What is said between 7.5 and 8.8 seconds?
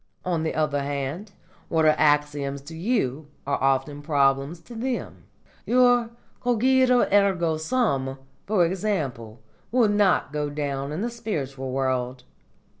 sum, for